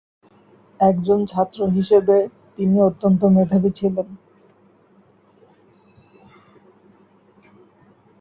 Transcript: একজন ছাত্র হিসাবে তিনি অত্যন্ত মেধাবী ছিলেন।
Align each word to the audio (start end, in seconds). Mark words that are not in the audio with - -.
একজন 0.79 1.19
ছাত্র 1.25 1.59
হিসাবে 1.69 2.15
তিনি 2.57 2.77
অত্যন্ত 2.81 3.21
মেধাবী 3.35 3.71
ছিলেন। 3.71 4.07